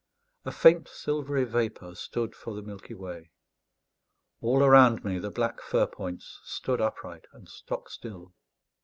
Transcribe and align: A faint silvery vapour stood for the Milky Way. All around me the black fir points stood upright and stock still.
A 0.45 0.51
faint 0.51 0.87
silvery 0.87 1.43
vapour 1.43 1.93
stood 1.93 2.33
for 2.33 2.55
the 2.55 2.63
Milky 2.63 2.95
Way. 2.95 3.29
All 4.41 4.63
around 4.63 5.03
me 5.05 5.19
the 5.19 5.29
black 5.29 5.61
fir 5.61 5.85
points 5.85 6.41
stood 6.43 6.81
upright 6.81 7.27
and 7.33 7.47
stock 7.47 7.87
still. 7.91 8.33